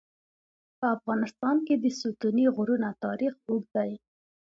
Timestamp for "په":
0.77-0.85